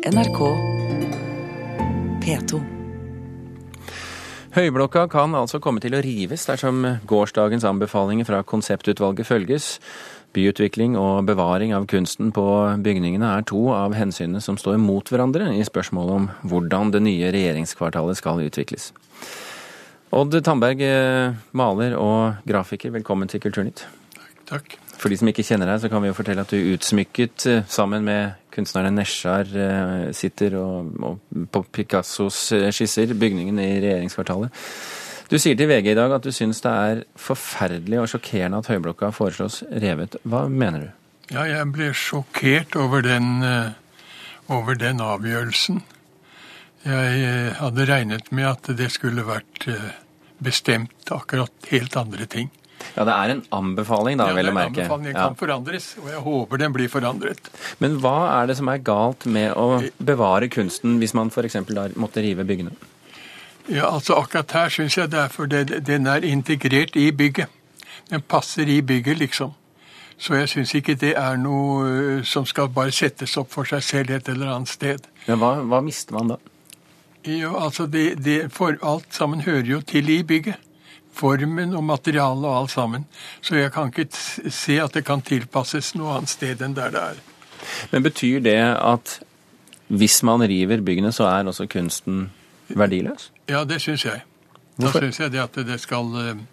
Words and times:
NRK 0.00 0.38
P2. 2.24 2.60
Høyblokka 4.56 5.02
kan 5.12 5.36
altså 5.36 5.60
komme 5.60 5.82
til 5.84 5.92
å 5.92 6.00
rives 6.00 6.46
dersom 6.48 6.86
gårsdagens 7.04 7.66
anbefalinger 7.68 8.24
fra 8.24 8.40
konseptutvalget 8.40 9.28
følges. 9.28 9.68
Byutvikling 10.32 10.96
og 10.96 11.28
bevaring 11.28 11.76
av 11.76 11.84
kunsten 11.90 12.32
på 12.32 12.46
bygningene 12.80 13.28
er 13.36 13.44
to 13.50 13.66
av 13.76 13.92
hensynene 13.98 14.40
som 14.40 14.56
står 14.56 14.80
mot 14.80 15.04
hverandre 15.04 15.52
i 15.52 15.68
spørsmålet 15.68 16.16
om 16.16 16.28
hvordan 16.48 16.96
det 16.96 17.04
nye 17.04 17.32
regjeringskvartalet 17.36 18.16
skal 18.22 18.40
utvikles. 18.46 18.94
Odd 20.16 20.40
Tandberg, 20.40 20.80
eh, 20.80 21.36
maler 21.52 21.92
og 22.00 22.40
grafiker, 22.48 22.96
velkommen 22.96 23.28
til 23.28 23.44
Kulturnytt. 23.44 23.84
Takk. 24.48 24.80
For 25.00 25.08
de 25.08 25.16
som 25.16 25.30
ikke 25.30 25.44
kjenner 25.46 25.70
deg, 25.70 25.80
så 25.80 25.88
kan 25.88 26.02
vi 26.04 26.10
jo 26.10 26.16
fortelle 26.16 26.42
at 26.44 26.52
du 26.52 26.72
utsmykket 26.74 27.46
eh, 27.48 27.62
sammen 27.72 28.04
med 28.04 28.34
kunstnerne 28.52 28.92
Nesjar 28.92 29.48
eh, 29.56 30.10
sitter 30.16 30.58
og, 30.60 30.90
og 31.00 31.46
på 31.54 31.62
Picassos 31.72 32.40
eh, 32.56 32.68
skisser 32.74 33.14
bygningen 33.16 33.62
i 33.62 33.70
regjeringskvartalet. 33.80 34.52
Du 35.30 35.38
sier 35.38 35.56
til 35.56 35.70
VG 35.70 35.92
i 35.92 35.96
dag 35.96 36.12
at 36.12 36.26
du 36.26 36.32
syns 36.34 36.60
det 36.60 36.74
er 36.90 37.02
forferdelig 37.16 38.02
og 38.02 38.10
sjokkerende 38.12 38.60
at 38.60 38.68
Høyblokka 38.68 39.12
foreslås 39.14 39.62
revet. 39.70 40.18
Hva 40.28 40.44
mener 40.52 40.84
du? 40.84 40.90
Ja, 41.30 41.46
jeg 41.48 41.70
ble 41.72 41.92
sjokkert 41.94 42.74
over 42.76 43.06
den, 43.06 43.38
over 44.50 44.74
den 44.74 45.00
avgjørelsen. 45.00 45.84
Jeg 46.82 47.52
hadde 47.60 47.86
regnet 47.86 48.32
med 48.34 48.50
at 48.50 48.72
det 48.74 48.90
skulle 48.90 49.22
vært 49.28 49.68
bestemt 50.42 51.14
akkurat 51.14 51.70
helt 51.70 51.94
andre 52.00 52.26
ting. 52.26 52.50
Ja, 52.96 53.04
Det 53.04 53.14
er 53.14 53.32
en 53.34 53.42
anbefaling, 53.54 54.18
da, 54.18 54.28
ja, 54.30 54.36
vel 54.36 54.50
å 54.50 54.54
merke. 54.54 54.84
Anbefalingen 54.84 55.14
kan 55.16 55.36
forandres, 55.38 55.90
og 56.02 56.08
jeg 56.10 56.22
håper 56.24 56.62
den 56.62 56.72
blir 56.74 56.88
forandret. 56.92 57.50
Men 57.78 57.98
hva 58.02 58.16
er 58.40 58.50
det 58.50 58.56
som 58.60 58.68
er 58.72 58.82
galt 58.84 59.26
med 59.26 59.52
å 59.54 59.82
bevare 59.98 60.50
kunsten 60.52 60.98
hvis 61.02 61.14
man 61.14 61.30
f.eks. 61.30 61.60
da 61.70 61.88
måtte 62.00 62.24
rive 62.24 62.46
byggene? 62.48 62.74
Ja, 63.70 63.92
altså 63.92 64.16
Akkurat 64.18 64.50
her 64.56 64.68
syns 64.74 64.96
jeg 64.98 65.12
derfor 65.12 65.46
det, 65.46 65.84
den 65.86 66.06
er 66.10 66.24
integrert 66.26 66.96
i 66.98 67.10
bygget. 67.12 67.48
Den 68.10 68.22
passer 68.22 68.66
i 68.68 68.80
bygget, 68.82 69.18
liksom. 69.18 69.52
Så 70.20 70.34
jeg 70.36 70.48
syns 70.52 70.74
ikke 70.76 70.98
det 71.00 71.14
er 71.16 71.38
noe 71.40 71.84
øh, 71.88 72.24
som 72.28 72.44
skal 72.46 72.68
bare 72.68 72.92
settes 72.92 73.36
opp 73.40 73.52
for 73.54 73.64
seg 73.64 73.84
selv 73.84 74.10
et 74.16 74.28
eller 74.28 74.50
annet 74.52 74.68
sted. 74.68 75.06
Men 75.28 75.38
hva, 75.40 75.54
hva 75.64 75.80
mister 75.84 76.16
man 76.18 76.34
da? 76.34 76.40
Jo, 77.24 77.54
altså 77.56 77.86
det, 77.86 78.18
det, 78.24 78.50
for 78.52 78.76
Alt 78.82 79.14
sammen 79.16 79.40
hører 79.46 79.68
jo 79.68 79.80
til 79.80 80.08
i 80.12 80.22
bygget 80.24 80.60
formen 81.16 81.74
og 81.76 81.84
materialet 81.84 82.46
og 82.46 82.56
alt 82.62 82.70
sammen. 82.70 83.06
Så 83.42 83.56
jeg 83.56 83.72
kan 83.72 83.90
ikke 83.90 84.08
se 84.50 84.78
at 84.80 84.94
det 84.94 85.04
kan 85.06 85.22
tilpasses 85.22 85.94
noe 85.98 86.18
annet 86.18 86.32
sted 86.32 86.62
enn 86.64 86.76
der 86.76 86.94
det 86.94 87.02
er. 87.12 87.20
Men 87.92 88.04
betyr 88.06 88.40
det 88.44 88.58
at 88.60 89.18
hvis 89.90 90.22
man 90.22 90.42
river 90.46 90.80
byggene, 90.80 91.12
så 91.12 91.26
er 91.26 91.48
også 91.50 91.66
kunsten 91.66 92.30
verdiløs? 92.68 93.32
Ja, 93.48 93.64
det 93.64 93.80
syns 93.82 94.04
jeg. 94.04 94.22
Hvorfor? 94.76 95.00
Da 95.00 95.06
syns 95.06 95.20
jeg 95.20 95.32
det 95.32 95.40
at 95.42 95.56
det 95.66 95.80
skal 95.82 96.12
eh, 96.20 96.44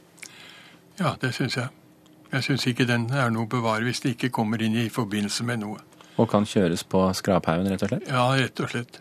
Ja, 1.00 1.14
det 1.22 1.34
syns 1.36 1.58
jeg. 1.58 1.68
Jeg 2.32 2.44
syns 2.44 2.66
ikke 2.68 2.88
den 2.90 3.06
er 3.14 3.30
noe 3.32 3.46
å 3.46 3.52
bevare 3.52 3.86
hvis 3.86 4.02
det 4.04 4.16
ikke 4.16 4.34
kommer 4.36 4.62
inn 4.62 4.76
i 4.76 4.90
forbindelse 4.90 5.46
med 5.48 5.62
noe. 5.62 5.84
Og 6.18 6.28
kan 6.30 6.48
kjøres 6.50 6.82
på 6.84 7.04
skraphaugen, 7.14 7.70
rett 7.70 7.86
og 7.86 7.92
slett? 7.94 8.10
Ja, 8.10 8.26
rett 8.34 8.60
og 8.60 8.72
slett. 8.74 8.98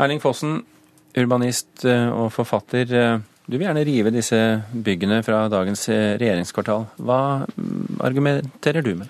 Erling 0.00 0.22
Fossen, 0.22 0.62
urbanist 1.14 1.84
eh, 1.84 2.08
og 2.08 2.32
forfatter. 2.32 2.96
Eh, 3.52 3.54
du 3.54 3.58
vil 3.58 3.68
gjerne 3.68 3.84
rive 3.84 4.12
disse 4.12 4.38
byggene 4.72 5.22
fra 5.24 5.48
dagens 5.48 5.88
eh, 5.88 6.16
regjeringskvartal. 6.20 6.86
Hva 6.98 7.44
argumenterer 8.00 8.82
du 8.82 8.94
med? 8.96 9.08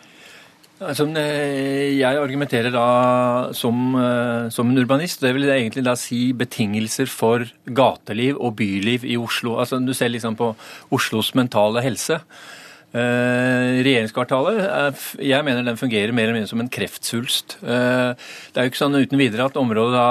Altså, 0.83 1.07
jeg 1.15 2.19
argumenterer 2.19 2.73
da 2.75 3.53
som, 3.55 3.95
eh, 3.95 4.49
som, 4.51 4.69
en 4.69 4.79
urbanist. 4.79 5.21
Det 5.23 5.33
vil 5.35 5.49
egentlig 5.49 5.85
da 5.85 5.95
si 5.95 6.33
betingelser 6.33 7.07
for 7.07 7.47
gateliv 7.67 8.41
og 8.41 8.57
byliv 8.57 9.05
i 9.05 9.17
Oslo. 9.17 9.61
Altså, 9.61 9.79
du 9.79 9.95
ser 9.95 10.11
liksom 10.11 10.35
på 10.37 10.55
Oslos 10.91 11.35
mentale 11.39 11.83
helse. 11.83 12.19
Uh, 12.93 13.81
regjeringskvartalet, 13.81 14.59
jeg 15.25 15.45
mener 15.47 15.65
den 15.65 15.79
fungerer 15.81 16.13
mer 16.13 16.27
eller 16.27 16.37
mindre 16.37 16.51
som 16.51 16.61
en 16.61 16.69
kreftsvulst. 16.69 17.55
Uh, 17.65 18.13
det 18.53 18.61
er 18.61 18.67
jo 18.67 18.73
ikke 18.73 18.81
sånn 18.83 18.99
uten 18.99 19.17
videre 19.17 19.47
at 19.49 19.57
området 19.57 20.03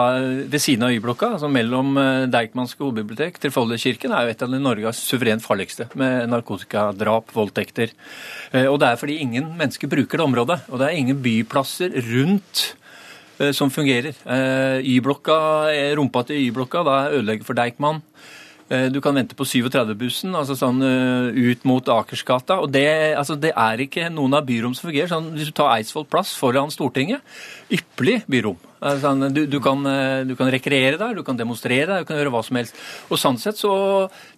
ved 0.49 0.63
siden 0.63 0.87
av 0.87 0.95
Y-blokka, 0.95 1.29
altså 1.35 1.51
mellom 1.51 1.93
Deichmanske 2.33 2.81
hovedbibliotek 2.81 3.37
til 3.43 3.53
Folldalskirken, 3.53 4.15
er 4.17 4.25
jo 4.25 4.33
et 4.33 4.41
av 4.41 4.57
Norges 4.57 5.03
suverent 5.11 5.45
farligste, 5.45 5.91
med 5.93 6.25
narkotikadrap, 6.33 7.29
voldtekter. 7.37 7.93
og 8.65 8.79
det 8.81 8.89
er 8.89 8.97
fordi 8.97 9.21
ingen 9.21 9.53
mennesker 9.59 9.91
bruker 9.91 10.17
det 10.17 10.25
området. 10.25 10.59
Og 10.73 10.81
det 10.81 10.89
er 10.89 10.97
ingen 10.97 11.21
byplasser 11.21 11.93
rundt 12.09 12.63
som 13.53 13.69
fungerer. 13.73 14.17
Y-blokka, 14.81 15.37
Rumpa 15.97 16.25
til 16.25 16.47
Y-blokka 16.47 16.81
da 16.87 17.01
ødelegger 17.13 17.45
for 17.45 17.57
Deichman. 17.57 18.01
Eh, 18.71 18.87
du 18.87 19.01
kan 19.03 19.15
vente 19.17 19.35
på 19.35 19.43
37-bussen, 19.43 20.31
altså 20.37 20.55
sånn 20.55 20.79
uh, 20.79 21.27
ut 21.35 21.65
mot 21.67 21.89
Akersgata. 21.91 22.61
og 22.63 22.71
det, 22.71 22.87
altså, 23.19 23.35
det, 23.35 23.51
er 23.51 23.83
ikke 23.83 24.07
noen 24.13 24.37
av 24.37 24.45
byrom 24.47 24.75
som 24.77 24.87
fungerer. 24.87 25.11
Sånn, 25.11 25.33
hvis 25.35 25.49
du 25.49 25.55
tar 25.57 25.73
Eidsvoll 25.73 26.07
plass 26.07 26.31
foran 26.39 26.71
Stortinget, 26.71 27.19
ypperlig 27.67 28.21
byrom. 28.31 28.59
Altså, 28.79 29.11
du, 29.27 29.43
du, 29.45 29.57
kan, 29.61 29.83
du, 30.25 30.31
kan, 30.39 30.49
rekreere 30.49 30.95
der, 30.97 31.11
du 31.19 31.21
kan 31.27 31.37
demonstrere 31.37 31.89
der, 31.89 32.05
du 32.05 32.07
kan 32.07 32.17
gjøre 32.17 32.31
hva 32.33 32.41
som 32.47 32.57
helst. 32.57 32.79
Og 33.11 33.19
Sånn 33.19 33.37
sett 33.41 33.59
så 33.59 33.73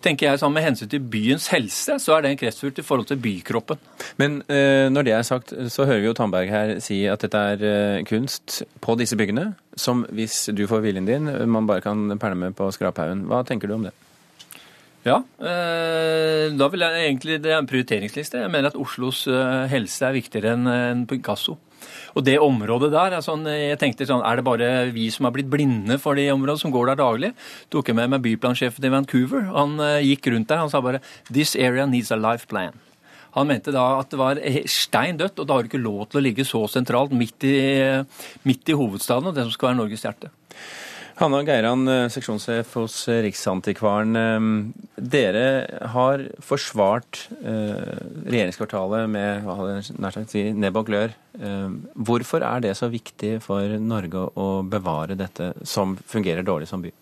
tenker 0.03 0.31
jeg 0.31 0.41
sånn 0.41 0.51
med 0.55 0.65
hensyn 0.65 0.89
til 0.91 1.05
byens 1.13 1.45
helse, 1.53 1.99
så 2.01 2.17
er 2.17 2.25
det 2.25 2.33
en 2.33 2.41
kreftfullt 2.41 2.81
i 2.81 2.85
forhold 2.85 3.07
til 3.13 3.21
bykroppen. 3.23 3.79
Men 4.19 4.41
når 4.43 5.07
det 5.07 5.15
er 5.15 5.27
sagt, 5.29 5.53
så 5.71 5.87
hører 5.87 6.03
vi 6.03 6.09
jo 6.09 6.17
Tandberg 6.17 6.51
her 6.51 6.75
si 6.83 7.03
at 7.07 7.23
dette 7.23 7.45
er 7.53 8.03
kunst 8.09 8.63
på 8.83 8.97
disse 8.99 9.15
byggene, 9.15 9.53
som 9.79 10.03
hvis 10.11 10.49
du 10.51 10.65
får 10.67 10.83
viljen 10.89 11.07
din, 11.07 11.31
man 11.47 11.69
bare 11.69 11.85
kan 11.85 12.17
pælme 12.19 12.51
på 12.57 12.67
skraphaugen. 12.75 13.29
Hva 13.31 13.45
tenker 13.47 13.71
du 13.71 13.77
om 13.77 13.87
det? 13.87 13.95
Ja, 15.03 15.17
eh, 15.43 16.47
da 16.55 16.69
vil 16.71 16.79
jeg 16.79 17.07
egentlig, 17.09 17.41
Det 17.43 17.51
er 17.51 17.59
en 17.59 17.67
prioriteringsliste. 17.67 18.39
Jeg 18.39 18.51
mener 18.51 18.71
at 18.71 18.79
Oslos 18.79 19.27
eh, 19.27 19.67
helse 19.67 20.05
er 20.07 20.15
viktigere 20.15 20.55
enn 20.55 21.05
Picasso. 21.07 21.57
Og 22.15 22.23
det 22.23 22.37
området 22.39 22.91
der, 22.93 23.17
sånn, 23.25 23.43
jeg 23.49 23.79
tenkte 23.81 24.07
sånn, 24.07 24.23
Er 24.23 24.37
det 24.37 24.45
bare 24.45 24.91
vi 24.95 25.09
som 25.11 25.25
har 25.25 25.33
blitt 25.35 25.49
blinde 25.51 25.97
for 25.99 26.15
de 26.15 26.29
områdene, 26.31 26.61
som 26.61 26.71
går 26.71 26.93
der 26.93 27.01
daglig? 27.01 27.33
Tok 27.69 27.89
jeg 27.89 27.97
med 27.97 28.13
meg 28.13 28.23
byplansjefen 28.23 28.85
i 28.85 28.93
Vancouver. 28.93 29.43
Han 29.51 29.75
uh, 29.81 29.99
gikk 29.99 30.31
rundt 30.31 30.47
der 30.47 30.61
han 30.61 30.69
sa 30.69 30.79
bare 30.79 31.01
'This 31.27 31.55
area 31.55 31.85
needs 31.85 32.11
a 32.11 32.15
life 32.15 32.47
plan'. 32.47 32.79
Han 33.33 33.47
mente 33.47 33.73
da 33.73 33.99
at 33.99 34.09
det 34.13 34.19
var 34.19 34.39
stein 34.69 35.17
dødt, 35.17 35.39
og 35.39 35.47
da 35.47 35.53
har 35.53 35.63
du 35.63 35.69
ikke 35.71 35.81
lov 35.81 36.07
til 36.07 36.21
å 36.21 36.23
ligge 36.23 36.45
så 36.45 36.67
sentralt 36.69 37.11
midt 37.11 37.43
i, 37.43 37.57
midt 38.45 38.69
i 38.69 38.77
hovedstaden 38.77 39.27
og 39.27 39.35
det 39.35 39.47
som 39.47 39.51
skal 39.51 39.71
være 39.71 39.81
Norges 39.81 40.05
hjerte. 40.05 40.29
Hanna 41.13 41.43
Geiran, 41.45 41.85
eh, 41.87 42.07
seksjonssjef 42.09 42.71
hos 42.79 42.95
eh, 43.11 43.19
Riksantikvaren. 43.27 44.15
Eh, 44.17 44.45
dere 45.13 45.43
har 45.93 46.23
forsvart 46.41 47.27
regjeringskvartalet 47.43 49.11
med 49.11 49.45
nær 50.01 50.15
sagt 50.15 50.33
nebb 50.57 50.79
og 50.79 50.87
glør. 50.87 51.13
Hvorfor 52.07 52.45
er 52.47 52.63
det 52.63 52.71
så 52.79 52.87
viktig 52.89 53.35
for 53.43 53.75
Norge 53.83 54.23
å 54.39 54.47
bevare 54.65 55.17
dette 55.19 55.51
som 55.67 55.97
fungerer 55.97 56.45
dårlig 56.47 56.69
som 56.71 56.81
by? 56.81 56.93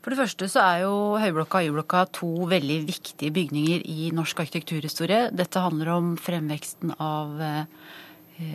For 0.00 0.14
det 0.14 0.20
første 0.22 0.48
så 0.48 0.64
er 0.64 0.82
jo 0.86 0.94
Høyblokka 1.20 1.60
og 1.60 1.68
Y-blokka 1.68 2.06
to 2.16 2.30
veldig 2.48 2.80
viktige 2.88 3.34
bygninger 3.36 3.84
i 3.84 4.10
norsk 4.16 4.40
arkitekturhistorie. 4.46 5.28
Dette 5.36 5.62
handler 5.62 5.92
om 5.98 6.14
fremveksten 6.16 6.96
av 6.96 7.36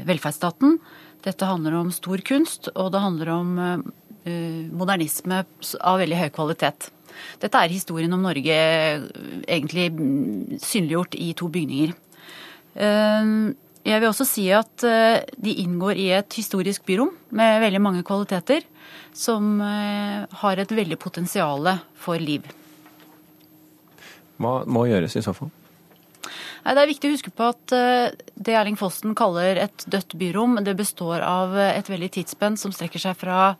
velferdsstaten. 0.10 0.80
Dette 1.26 1.50
handler 1.50 1.80
om 1.80 1.92
stor 1.94 2.22
kunst, 2.26 2.70
og 2.76 2.92
det 2.94 3.02
handler 3.02 3.32
om 3.34 3.54
uh, 3.62 4.62
modernisme 4.76 5.42
av 5.82 6.00
veldig 6.02 6.20
høy 6.22 6.30
kvalitet. 6.36 6.90
Dette 7.42 7.62
er 7.62 7.72
historien 7.72 8.12
om 8.12 8.26
Norge 8.26 8.56
eh, 8.56 9.06
egentlig 9.48 9.86
mm, 9.96 10.58
synliggjort 10.60 11.16
i 11.16 11.30
to 11.38 11.48
bygninger. 11.48 11.94
Jeg 12.76 14.02
vil 14.02 14.10
også 14.10 14.26
si 14.28 14.50
at 14.52 14.84
de 14.84 15.54
inngår 15.62 16.02
i 16.02 16.10
et 16.18 16.36
historisk 16.36 16.84
byrom 16.90 17.14
med 17.32 17.62
veldig 17.64 17.80
mange 17.80 18.04
kvaliteter, 18.04 18.66
som 19.16 19.62
har 19.64 20.60
et 20.60 20.74
veldig 20.76 20.98
potensial 21.00 21.72
for 21.96 22.20
liv. 22.20 22.50
Hva 24.36 24.58
må 24.68 24.90
gjøres 24.90 25.16
i 25.16 25.24
så 25.24 25.32
fall? 25.38 25.54
Det 26.66 26.82
er 26.82 26.90
viktig 26.90 27.10
å 27.10 27.14
huske 27.14 27.30
på 27.30 27.46
at 27.52 27.74
eh, 27.78 28.16
det 28.42 28.56
Erling 28.58 28.78
Fossen 28.80 29.14
kaller 29.18 29.60
et 29.68 29.84
dødt 29.86 30.16
byrom, 30.18 30.58
det 30.66 30.74
består 30.80 31.22
av 31.22 31.54
et 31.62 31.90
veldig 31.92 32.10
tidsspenn 32.16 32.58
som 32.58 32.74
strekker 32.74 33.04
seg 33.04 33.14
fra 33.20 33.52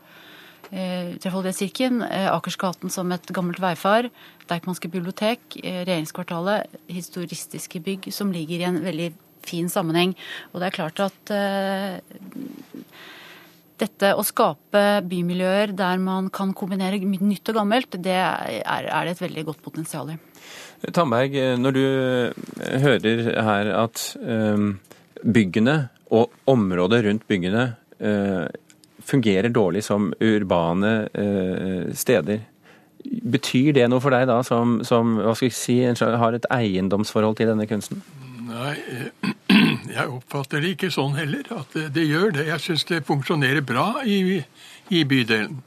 eh, 0.72 1.14
Trefoldighetskirken, 1.22 2.02
eh, 2.08 2.32
Akersgaten 2.34 2.90
som 2.90 3.14
et 3.14 3.30
gammelt 3.30 3.62
veifar, 3.62 4.10
Deichmanske 4.50 4.90
bibliotek, 4.90 5.60
regjeringskvartalet, 5.62 6.80
historistiske 6.90 7.84
bygg 7.86 8.10
som 8.14 8.34
ligger 8.34 8.64
i 8.64 8.68
en 8.72 8.82
veldig 8.82 9.12
fin 9.46 9.70
sammenheng. 9.70 10.18
Og 10.54 10.64
det 10.64 10.72
er 10.72 10.78
klart 10.80 11.04
at 11.06 11.34
dette 13.82 14.14
å 14.16 14.24
skape 14.26 14.84
bymiljøer 15.08 15.74
der 15.76 16.00
man 16.02 16.30
kan 16.34 16.54
kombinere 16.56 17.00
nytt 17.02 17.52
og 17.52 17.60
gammelt, 17.60 17.98
det 18.02 18.16
er, 18.16 18.62
er 18.64 19.08
det 19.08 19.16
et 19.16 19.26
veldig 19.26 19.46
godt 19.52 19.64
potensial 19.66 20.14
i. 20.14 20.20
Tamberg, 20.94 21.36
når 21.60 21.76
du 21.76 21.86
hører 22.84 23.30
her 23.48 23.72
at 23.74 24.04
byggene 25.26 25.78
og 26.14 26.34
området 26.52 27.02
rundt 27.06 27.26
byggene 27.28 27.64
eh, 28.00 28.46
fungerer 29.06 29.50
dårlig 29.54 29.84
som 29.86 30.12
urbane 30.20 30.94
eh, 31.14 31.94
steder. 31.94 32.44
Betyr 33.06 33.74
det 33.78 33.88
noe 33.92 34.02
for 34.02 34.16
deg 34.16 34.28
da, 34.30 34.40
som, 34.46 34.80
som 34.86 35.18
hva 35.20 35.36
skal 35.38 35.52
jeg 35.52 35.58
si, 35.58 35.80
har 36.22 36.38
et 36.38 36.48
eiendomsforhold 36.54 37.38
til 37.38 37.52
denne 37.52 37.68
kunsten? 37.70 38.02
Nei, 38.46 38.76
eh, 38.76 39.35
jeg 39.96 40.12
oppfatter 40.12 40.64
det 40.64 40.76
ikke 40.76 40.92
sånn 40.94 41.16
heller, 41.18 41.48
at 41.56 41.76
det, 41.76 41.88
det 41.96 42.06
gjør 42.08 42.36
det. 42.38 42.48
Jeg 42.50 42.64
syns 42.64 42.86
det 42.90 43.04
funksjonerer 43.08 43.64
bra 43.66 43.88
i, 44.04 44.42
i 44.92 45.04
bydelen. 45.08 45.62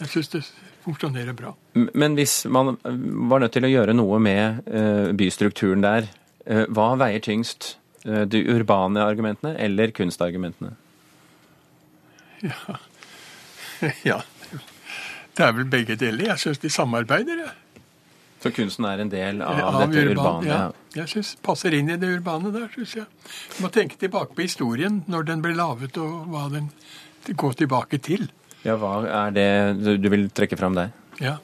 Jeg 0.00 0.10
syns 0.12 0.32
det 0.34 0.42
funksjonerer 0.84 1.36
bra. 1.38 1.54
Men 1.78 2.16
hvis 2.18 2.42
man 2.52 2.76
var 2.82 3.42
nødt 3.42 3.54
til 3.56 3.68
å 3.68 3.72
gjøre 3.72 3.96
noe 3.96 4.18
med 4.22 4.68
eh, 4.68 5.12
bystrukturen 5.16 5.84
der, 5.84 6.10
eh, 6.46 6.66
hva 6.68 6.92
veier 7.00 7.24
tyngst? 7.24 7.76
De 8.02 8.40
urbane 8.50 8.98
argumentene 8.98 9.52
eller 9.62 9.92
kunstargumentene? 9.94 10.72
Ja. 12.42 12.78
ja. 14.10 14.16
Det 15.38 15.44
er 15.46 15.52
vel 15.54 15.68
begge 15.70 15.94
deler. 16.00 16.32
Jeg 16.32 16.42
syns 16.42 16.58
de 16.58 16.70
samarbeider. 16.74 17.44
jeg. 17.44 17.61
Så 18.42 18.50
kunsten 18.50 18.86
er 18.88 19.04
en 19.04 19.10
del 19.12 19.42
av, 19.46 19.60
av 19.62 19.76
dette 19.84 20.02
urban, 20.02 20.42
urbane? 20.42 20.48
Ja, 20.50 21.02
jeg 21.02 21.12
synes 21.12 21.36
passer 21.46 21.74
inn 21.78 21.92
i 21.92 21.98
det 22.00 22.10
urbane 22.10 22.50
der, 22.54 22.66
syns 22.74 22.96
jeg. 22.98 23.06
Du 23.54 23.62
må 23.62 23.70
tenke 23.74 23.98
tilbake 24.00 24.34
på 24.34 24.42
historien, 24.42 25.02
når 25.10 25.28
den 25.30 25.44
ble 25.44 25.54
laget 25.54 25.98
og 26.02 26.26
hva 26.32 26.48
den 26.50 26.72
går 27.38 27.60
tilbake 27.62 28.02
til. 28.02 28.26
Ja, 28.66 28.76
Hva 28.78 29.00
er 29.06 29.32
det 29.34 29.96
du 30.02 30.08
vil 30.10 30.28
trekke 30.34 30.58
fram 30.58 30.76
der? 30.78 30.92
Ja. 31.22 31.38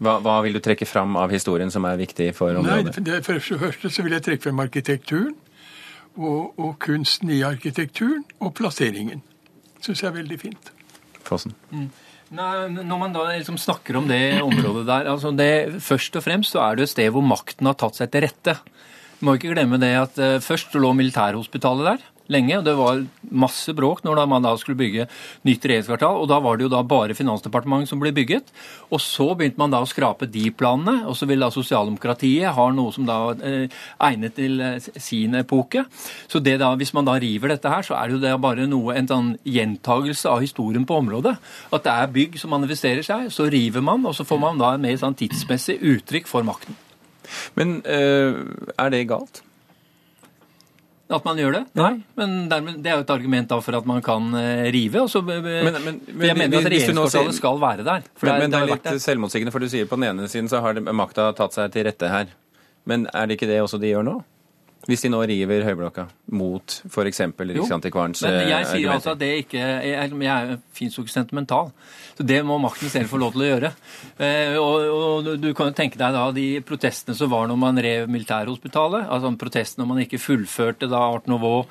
Hva, 0.00 0.16
hva, 0.24 0.38
vil 0.44 0.56
du 0.56 0.60
trekke 0.64 0.88
fram 0.88 1.16
av 1.20 1.32
historien 1.32 1.72
som 1.72 1.84
er 1.88 1.98
viktig 2.00 2.30
for 2.36 2.56
området? 2.56 2.96
Nei, 2.96 3.04
det, 3.04 3.22
For 3.24 3.36
det 3.36 3.60
første 3.60 3.90
så 3.92 4.04
vil 4.04 4.16
jeg 4.16 4.24
trekke 4.24 4.48
frem 4.48 4.62
arkitekturen. 4.64 5.34
Og, 6.16 6.58
og 6.58 6.72
kunsten 6.82 7.30
i 7.30 7.42
arkitekturen 7.46 8.24
og 8.42 8.54
plasseringen. 8.58 9.20
Syns 9.80 10.02
jeg 10.02 10.08
er 10.08 10.16
veldig 10.16 10.38
fint. 10.40 10.72
Fossen. 11.24 11.54
Mm. 11.70 11.90
Når 12.30 12.98
man 12.98 13.14
da 13.14 13.24
liksom 13.32 13.58
snakker 13.58 13.96
om 13.98 14.06
det 14.06 14.38
området 14.38 14.84
der 14.86 15.08
altså 15.10 15.32
det, 15.34 15.80
Først 15.82 16.14
og 16.14 16.22
fremst 16.22 16.54
så 16.54 16.62
er 16.62 16.78
det 16.78 16.86
et 16.86 16.92
sted 16.92 17.10
hvor 17.10 17.26
makten 17.26 17.66
har 17.66 17.78
tatt 17.78 17.98
seg 17.98 18.12
til 18.12 18.22
rette. 18.26 18.54
Du 19.18 19.26
må 19.26 19.34
ikke 19.36 19.50
glemme 19.56 19.80
det 19.82 19.90
at 19.98 20.20
uh, 20.22 20.38
Først 20.44 20.76
lå 20.78 20.92
militærhospitalet 20.96 21.90
der 21.90 22.06
lenge, 22.30 22.58
og 22.58 22.66
det 22.66 22.74
var 22.78 23.02
masse 23.30 23.72
bråk 23.76 24.02
når 24.06 24.22
man 24.30 24.44
da 24.44 24.52
skulle 24.58 24.78
bygge 24.78 25.06
nytt 25.46 25.66
regjeringskvartal. 25.66 26.20
og 26.22 26.28
Da 26.30 26.40
var 26.42 26.56
det 26.56 26.66
jo 26.66 26.72
da 26.72 26.82
bare 26.86 27.16
Finansdepartementet 27.16 27.90
som 27.90 28.00
ble 28.02 28.12
bygget. 28.14 28.50
Og 28.90 29.00
Så 29.00 29.30
begynte 29.34 29.58
man 29.58 29.70
da 29.70 29.82
å 29.82 29.88
skrape 29.88 30.28
de 30.30 30.50
planene, 30.50 31.06
og 31.06 31.16
så 31.16 31.26
vil 31.26 31.42
da 31.42 31.50
sosialdemokratiet 31.50 32.54
ha 32.56 32.66
noe 32.74 32.92
som 32.94 33.06
da 33.08 33.18
eh, 33.34 33.68
egnet 34.00 34.36
til 34.38 34.60
eh, 34.60 34.78
sin 34.96 35.34
epoke. 35.34 35.84
Så 36.30 36.42
det 36.42 36.58
da, 36.62 36.72
hvis 36.78 36.94
man 36.94 37.08
da 37.08 37.18
river 37.20 37.54
dette 37.54 37.70
her, 37.70 37.82
så 37.86 37.96
er 37.98 38.08
det 38.08 38.18
jo 38.18 38.22
det 38.24 38.34
bare 38.42 38.68
noe, 38.70 38.94
en 38.96 39.10
sånn 39.10 39.32
gjentagelse 39.44 40.30
av 40.30 40.44
historien 40.44 40.86
på 40.86 41.00
området. 41.02 41.36
At 41.72 41.86
det 41.86 41.96
er 41.96 42.14
bygg 42.14 42.38
som 42.40 42.54
manifesterer 42.54 43.06
seg, 43.06 43.28
så 43.34 43.48
river 43.50 43.84
man, 43.84 44.06
og 44.06 44.16
så 44.16 44.26
får 44.26 44.40
man 44.42 44.60
da 44.60 44.74
et 44.74 44.84
mer 44.84 44.98
sånn 45.00 45.18
tidsmessig 45.18 45.80
uttrykk 45.80 46.30
for 46.30 46.46
makten. 46.46 46.78
Men 47.58 47.80
øh, 47.86 48.42
er 48.78 48.92
det 48.92 49.06
galt? 49.10 49.42
At 51.10 51.24
man 51.26 51.38
gjør 51.40 51.56
det? 51.58 51.62
Nei. 51.78 51.92
Men 52.18 52.34
dermed, 52.50 52.76
det 52.84 52.92
er 52.92 53.00
jo 53.00 53.04
et 53.04 53.12
argument 53.12 53.48
da 53.50 53.58
for 53.64 53.78
at 53.80 53.86
man 53.88 54.02
kan 54.04 54.28
uh, 54.30 54.66
rive. 54.70 55.02
Og 55.02 55.10
så, 55.10 55.22
men, 55.26 55.42
men, 55.42 55.78
men, 55.82 56.26
jeg 56.28 56.38
mener 56.38 56.60
at 56.60 56.68
regjeringskvartalet 56.70 57.38
skal 57.38 57.58
være 57.62 57.86
der. 57.86 58.04
det, 58.06 58.34
men 58.44 58.52
det 58.52 58.60
er 58.60 58.70
litt 58.70 58.90
selvmotsigende, 59.02 59.54
for 59.54 59.62
du 59.62 59.70
sier 59.72 59.90
på 59.90 59.98
den 59.98 60.12
ene 60.12 60.30
siden 60.30 60.50
så 60.52 60.62
har 60.62 60.78
makta 60.94 61.32
tatt 61.38 61.56
seg 61.56 61.74
til 61.74 61.88
rette 61.88 62.12
her. 62.12 62.30
Men 62.88 63.08
er 63.10 63.26
det 63.26 63.36
ikke 63.36 63.50
det 63.50 63.58
også 63.64 63.80
de 63.82 63.90
gjør 63.90 64.06
nå? 64.06 64.20
Hvis 64.88 65.04
de 65.04 65.10
nå 65.12 65.18
river 65.28 65.64
Høyblokka 65.66 66.06
mot 66.32 66.74
f.eks. 66.88 67.20
Riksantikvarens. 67.36 68.22
Men 68.24 68.38
jeg 68.48 68.48
sier 68.48 68.88
argumenter. 68.88 68.94
altså 68.94 69.12
at 69.12 69.20
det 69.20 69.30
ikke 69.42 69.60
Jeg, 69.60 70.12
jeg 70.24 70.58
fins 70.76 70.96
jo 70.96 71.04
ikke 71.04 71.12
sentimental. 71.12 71.68
Så 72.16 72.24
det 72.26 72.38
må 72.48 72.56
makten 72.62 72.88
selv 72.92 73.12
få 73.12 73.20
lov 73.20 73.34
til 73.34 73.44
å 73.44 73.50
gjøre. 73.50 73.72
Eh, 74.16 74.56
og, 74.56 74.86
og, 74.96 75.30
Du 75.42 75.50
kan 75.56 75.70
jo 75.70 75.76
tenke 75.76 76.00
deg 76.00 76.16
da 76.16 76.24
de 76.32 76.46
protestene 76.64 77.16
som 77.18 77.32
var 77.32 77.50
når 77.50 77.60
man 77.60 77.82
rev 77.84 78.08
Militærhospitalet. 78.08 79.04
altså 79.08 79.34
Protestene 79.40 79.84
når 79.84 79.90
man 79.92 80.02
ikke 80.06 80.22
fullførte 80.22 80.88
da 80.88 81.04
Art 81.10 81.28
Nouveau 81.28 81.66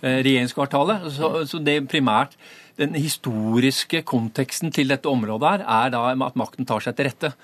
eh, 0.00 0.22
regjeringskvartalet. 0.24 1.10
Så, 1.18 1.34
så 1.50 1.60
det 1.60 1.82
primært 1.92 2.38
den 2.80 2.96
historiske 2.98 4.02
konteksten 4.08 4.72
til 4.74 4.90
dette 4.90 5.10
området 5.10 5.50
her 5.50 5.68
er 5.84 5.92
da 5.94 6.08
at 6.10 6.38
makten 6.38 6.66
tar 6.66 6.82
seg 6.82 6.96
til 6.96 7.10
rette. 7.10 7.34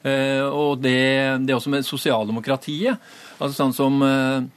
Eh, 0.00 0.46
og 0.46 0.80
det, 0.80 1.44
det 1.44 1.54
også 1.54 1.72
med 1.72 1.84
sosialdemokratiet. 1.86 2.96
altså 3.38 3.54
sånn 3.56 3.76
som 3.76 4.00
eh, 4.06 4.40
eh, 4.40 4.48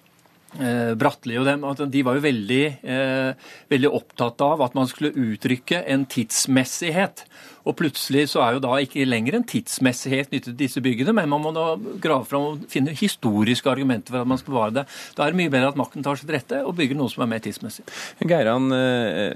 Bratteli 0.54 1.40
og 1.40 1.48
dem, 1.48 1.64
at 1.66 1.82
de 1.90 2.04
var 2.06 2.18
jo 2.18 2.26
veldig, 2.26 2.64
eh, 2.84 3.50
veldig, 3.74 3.90
opptatt 3.94 4.42
av 4.46 4.62
at 4.62 4.76
man 4.78 4.90
skulle 4.90 5.14
uttrykke 5.14 5.84
en 5.90 6.06
tidsmessighet. 6.06 7.26
Og 7.64 7.78
plutselig 7.80 8.26
så 8.34 8.42
er 8.44 8.56
jo 8.56 8.64
da 8.64 8.76
ikke 8.84 9.06
lenger 9.08 9.38
en 9.38 9.46
tidsmessighet 9.48 10.30
knyttet 10.30 10.52
til 10.52 10.60
disse 10.60 10.84
byggene, 10.84 11.16
men 11.16 11.32
man 11.32 11.44
må 11.46 11.54
da 11.56 11.68
grave 12.04 12.28
fram 12.28 12.48
og 12.50 12.66
finne 12.72 12.96
historiske 12.98 13.70
argumenter 13.72 14.14
for 14.14 14.24
at 14.24 14.30
man 14.30 14.42
skal 14.42 14.56
bevare 14.56 14.76
det. 14.82 14.86
Da 15.16 15.26
er 15.26 15.32
det 15.32 15.40
mye 15.40 15.54
bedre 15.54 15.72
at 15.72 15.80
makten 15.80 16.04
tar 16.06 16.20
til 16.20 16.34
rette 16.36 16.60
og 16.64 16.76
bygger 16.80 17.00
noe 17.00 17.14
som 17.14 17.24
er 17.24 17.32
mer 17.32 17.44
tidsmessig. 17.44 17.88
Geiran, 18.28 18.68
eh, 18.76 19.32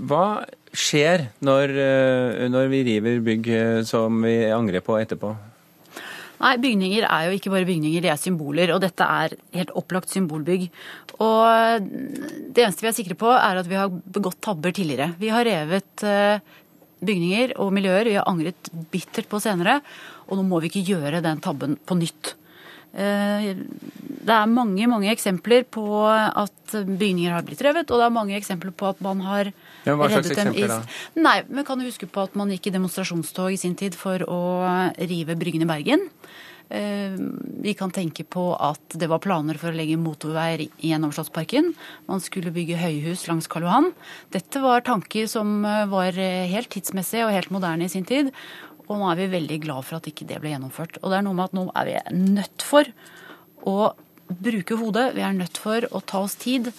hva 0.00 0.24
skjer 0.72 1.28
når, 1.44 1.76
eh, 1.76 2.48
når 2.48 2.72
vi 2.72 2.82
river 2.88 3.22
bygg 3.26 3.48
eh, 3.52 3.82
som 3.84 4.22
vi 4.24 4.36
angrer 4.54 4.84
på 4.84 4.96
etterpå? 5.00 5.34
Nei, 6.40 6.54
bygninger 6.60 7.04
er 7.04 7.26
jo 7.26 7.36
ikke 7.36 7.52
bare 7.52 7.68
bygninger, 7.68 8.00
de 8.04 8.10
er 8.12 8.20
symboler. 8.20 8.72
Og 8.74 8.80
dette 8.84 9.04
er 9.04 9.36
helt 9.58 9.74
opplagt 9.76 10.12
symbolbygg. 10.12 10.68
Og 11.20 11.84
det 11.84 12.64
eneste 12.64 12.86
vi 12.86 12.90
er 12.90 12.96
sikre 12.96 13.18
på, 13.20 13.28
er 13.34 13.60
at 13.60 13.68
vi 13.68 13.76
har 13.76 13.92
begått 13.92 14.40
tabber 14.44 14.72
tidligere. 14.76 15.12
Vi 15.20 15.32
har 15.32 15.44
revet 15.44 16.06
eh, 16.08 16.40
bygninger 17.04 17.56
og 17.60 17.74
miljøer 17.76 18.08
vi 18.08 18.16
har 18.16 18.28
angret 18.30 18.72
bittert 18.92 19.28
på 19.30 19.42
senere. 19.42 19.80
Og 20.28 20.40
nå 20.40 20.46
må 20.48 20.62
vi 20.62 20.72
ikke 20.72 20.86
gjøre 20.94 21.24
den 21.24 21.44
tabben 21.44 21.76
på 21.84 21.98
nytt. 22.00 22.34
Eh, 24.20 24.26
det 24.26 24.36
er 24.36 24.50
mange 24.52 24.88
mange 24.90 25.10
eksempler 25.12 25.64
på 25.64 25.86
at 26.06 26.74
bygninger 26.74 27.32
har 27.32 27.46
blitt 27.46 27.62
revet, 27.66 27.90
og 27.90 28.00
det 28.00 28.06
er 28.06 28.14
mange 28.14 28.36
eksempler 28.38 28.74
på 28.76 28.90
at 28.92 29.00
man 29.04 29.24
har 29.26 29.50
ja, 29.86 29.96
hva 29.96 30.10
slags 30.10 30.30
eksempler 30.30 30.70
da? 30.70 30.82
Nei, 31.16 31.40
men 31.48 31.66
kan 31.66 31.80
du 31.80 31.88
huske 31.88 32.08
på 32.10 32.28
at 32.28 32.36
man 32.38 32.52
gikk 32.54 32.70
i 32.70 32.76
demonstrasjonstog 32.76 33.56
i 33.56 33.60
sin 33.60 33.74
tid 33.78 33.98
for 33.98 34.22
å 34.28 34.40
rive 35.00 35.38
Bryggen 35.40 35.66
i 35.66 35.70
Bergen? 35.70 36.06
Eh, 36.70 37.16
vi 37.64 37.74
kan 37.74 37.90
tenke 37.90 38.22
på 38.22 38.52
at 38.54 38.94
det 38.94 39.08
var 39.10 39.22
planer 39.24 39.58
for 39.58 39.72
å 39.72 39.76
legge 39.76 39.98
motorveier 39.98 40.68
gjennom 40.78 41.10
Slottsparken. 41.10 41.72
Man 42.06 42.22
skulle 42.22 42.54
bygge 42.54 42.78
høyhus 42.78 43.26
langs 43.26 43.50
Karl 43.50 43.66
Johan. 43.66 43.90
Dette 44.30 44.62
var 44.62 44.86
tanker 44.86 45.26
som 45.30 45.64
var 45.64 46.14
helt 46.14 46.70
tidsmessige 46.70 47.26
og 47.26 47.34
helt 47.34 47.50
moderne 47.50 47.88
i 47.88 47.92
sin 47.92 48.06
tid. 48.06 48.30
Og 48.90 48.98
nå 48.98 49.06
er 49.06 49.18
vi 49.20 49.32
veldig 49.34 49.58
glad 49.62 49.86
for 49.86 50.00
at 50.00 50.06
ikke 50.10 50.26
det 50.26 50.40
ble 50.42 50.50
gjennomført. 50.54 50.98
Og 51.00 51.12
det 51.12 51.20
er 51.20 51.26
noe 51.26 51.38
med 51.38 51.50
at 51.50 51.58
nå 51.58 51.66
er 51.78 51.86
vi 51.86 52.22
nødt 52.34 52.64
for 52.66 52.88
å 53.66 53.74
bruke 54.38 54.78
hodet. 54.78 55.10
Vi 55.16 55.24
er 55.24 55.36
nødt 55.36 55.58
for 55.60 55.86
å 55.90 56.02
ta 56.04 56.22
oss 56.24 56.36
tid 56.40 56.70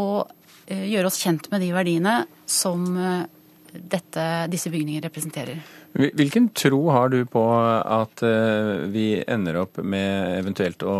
og 0.00 0.30
eh, 0.66 0.86
gjøre 0.92 1.10
oss 1.10 1.20
kjent 1.22 1.50
med 1.52 1.64
de 1.64 1.72
verdiene 1.74 2.14
som 2.48 2.86
eh, 2.96 3.26
dette, 3.72 4.26
disse 4.52 4.72
bygningene 4.72 5.06
representerer. 5.08 5.60
Hvilken 5.92 6.48
tro 6.54 6.84
har 6.94 7.10
du 7.10 7.24
på 7.26 7.42
at 7.50 8.22
eh, 8.26 8.86
vi 8.92 9.08
ender 9.26 9.62
opp 9.64 9.82
med 9.82 10.38
eventuelt 10.38 10.84
å 10.86 10.96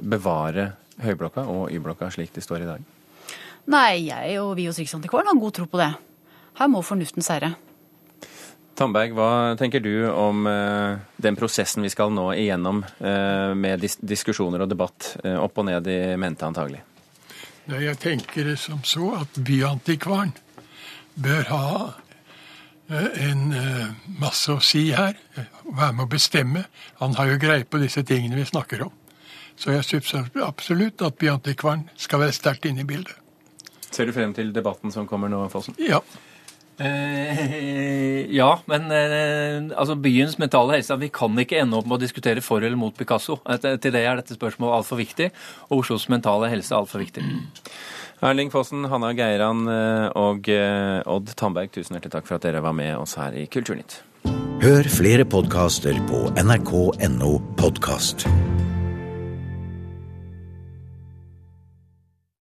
bevare 0.00 0.72
Høyblokka 1.04 1.44
og 1.52 1.68
Y-blokka 1.76 2.08
slik 2.14 2.32
de 2.32 2.40
står 2.40 2.64
i 2.64 2.68
dag? 2.70 2.84
Nei, 3.68 4.06
jeg 4.06 4.38
og 4.40 4.54
vi 4.56 4.68
hos 4.70 4.78
Riksantikvaren 4.80 5.28
har 5.28 5.40
god 5.40 5.56
tro 5.58 5.66
på 5.68 5.80
det. 5.80 5.90
Her 6.56 6.70
må 6.72 6.80
fornuften 6.86 7.24
seire. 7.24 7.52
Tandberg, 8.76 9.14
hva 9.16 9.56
tenker 9.56 9.80
du 9.80 10.04
om 10.10 10.44
eh, 10.50 10.98
den 11.16 11.36
prosessen 11.38 11.84
vi 11.86 11.90
skal 11.92 12.10
nå 12.12 12.26
igjennom 12.36 12.82
eh, 12.84 13.54
med 13.56 13.80
dis 13.80 13.96
diskusjoner 14.04 14.64
og 14.64 14.68
debatt 14.68 15.14
eh, 15.24 15.36
opp 15.40 15.62
og 15.62 15.68
ned 15.70 15.88
i 15.88 16.00
mente 16.20 16.44
antagelig? 16.44 16.82
Jeg 17.66 17.96
tenker 17.98 18.52
som 18.60 18.82
så 18.84 19.14
at 19.22 19.40
Byantikvaren 19.42 20.34
bør 21.16 21.48
ha 21.54 21.70
eh, 22.92 23.08
en 23.30 23.48
eh, 23.56 23.96
masse 24.20 24.52
å 24.52 24.60
si 24.60 24.90
her. 24.92 25.16
Være 25.64 25.96
med 25.96 26.04
å 26.04 26.12
bestemme. 26.12 26.66
Han 27.00 27.16
har 27.16 27.32
jo 27.32 27.40
greie 27.42 27.64
på 27.64 27.80
disse 27.80 28.04
tingene 28.04 28.36
vi 28.36 28.44
snakker 28.44 28.84
om. 28.86 28.92
Så 29.56 29.72
jeg 29.72 29.88
syns 29.88 30.12
absolutt 30.44 31.00
at 31.00 31.16
Byantikvaren 31.16 31.88
skal 31.96 32.26
være 32.26 32.36
sterkt 32.36 32.68
inne 32.68 32.84
i 32.84 32.88
bildet. 32.92 33.16
Ser 33.88 34.04
du 34.04 34.12
frem 34.12 34.36
til 34.36 34.52
debatten 34.52 34.92
som 34.92 35.08
kommer 35.08 35.32
nå, 35.32 35.46
Fossen? 35.48 35.78
Ja. 35.80 36.02
Eh, 36.78 38.26
ja, 38.40 38.50
men 38.68 38.90
eh, 38.92 39.78
altså 39.78 39.96
byens 39.96 40.34
mentale 40.36 40.76
helse 40.76 40.98
Vi 41.00 41.08
kan 41.08 41.38
ikke 41.40 41.62
ende 41.62 41.78
opp 41.78 41.86
med 41.88 41.96
å 41.96 42.02
diskutere 42.04 42.44
for 42.44 42.64
eller 42.64 42.78
mot 42.80 42.96
Picasso. 42.96 43.38
Til 43.62 43.92
det 43.94 44.02
er 44.02 44.20
dette 44.20 44.36
spørsmålet 44.36 44.80
altfor 44.80 45.00
viktig, 45.00 45.30
og 45.70 45.84
Oslos 45.84 46.08
mentale 46.12 46.50
helse 46.52 46.74
er 46.74 46.82
altfor 46.82 47.04
viktig. 47.04 47.24
Erling 48.24 48.50
Fossen, 48.52 48.86
Hanna 48.88 49.12
Geiran 49.16 49.66
eh, 49.68 50.08
og 50.16 50.48
eh, 50.48 51.00
Odd 51.04 51.34
Tandberg, 51.36 51.72
tusen 51.74 51.98
hjertelig 51.98 52.16
takk 52.16 52.28
for 52.28 52.38
at 52.38 52.46
dere 52.48 52.64
var 52.64 52.76
med 52.76 52.94
oss 52.96 53.16
her 53.20 53.36
i 53.36 53.44
Kulturnytt. 53.52 54.00
Hør 54.62 54.88
flere 54.88 55.26
podkaster 55.28 55.98
på 56.08 56.24
nrk.no 56.40 57.34
podkast. 57.60 58.24